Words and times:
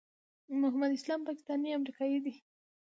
محمد 0.61 0.91
اسلام 0.97 1.21
پاکستانی 1.27 1.73
امریکایی 1.77 2.19
دی. 2.23 2.33